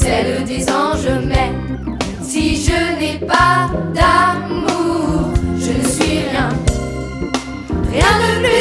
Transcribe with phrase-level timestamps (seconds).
[0.00, 1.52] celle des anges, mais
[2.22, 6.50] si je n'ai pas d'amour, je ne suis rien.
[7.92, 8.55] Rien de plus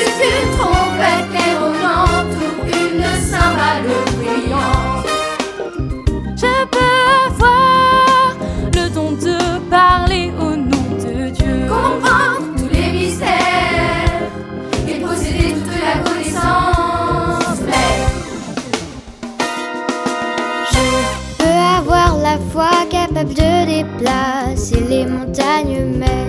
[22.35, 26.27] la foi capable de déplacer les montagnes, mais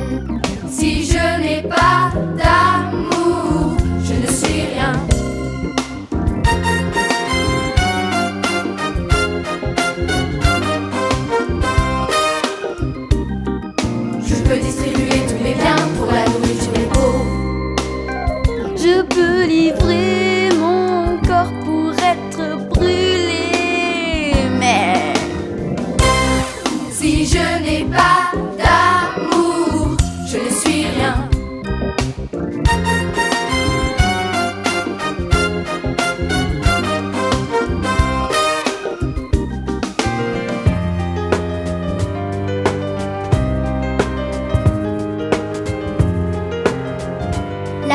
[0.71, 4.93] si je n'ai pas d'amour, je ne suis rien.
[14.29, 17.17] Je peux distribuer tous mes biens pour la nourriture et l'eau.
[18.77, 20.36] Je peux livrer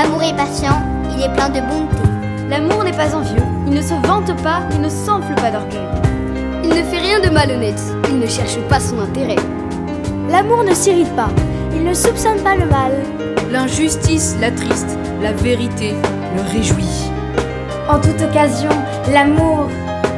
[0.02, 0.82] l'amour est patient,
[1.14, 2.02] il est plein de bonté.
[2.50, 5.88] L'amour n'est pas envieux, il ne se vante pas, il ne s'enfle pas d'orgueil.
[6.64, 9.36] Il ne fait rien de malhonnête, il ne cherche pas son intérêt.
[10.28, 11.30] L'amour ne s'irrite pas,
[11.76, 12.94] il ne soupçonne pas le mal.
[13.52, 15.94] L'injustice l'attriste, la vérité
[16.36, 17.12] le réjouit.
[17.88, 18.72] En toute occasion,
[19.14, 19.68] l'amour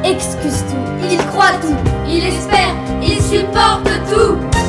[0.05, 1.07] excuse tout.
[1.11, 1.75] Il croit tout,
[2.07, 4.62] il espère, il supporte tout.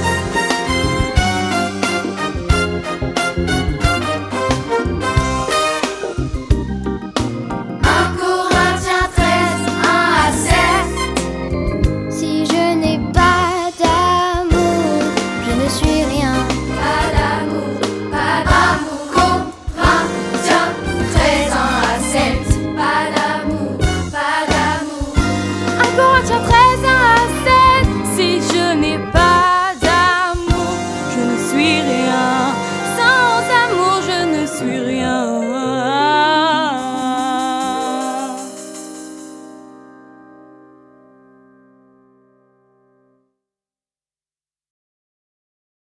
[31.55, 32.55] suis rien.
[32.97, 35.34] Sans amour, je ne suis rien.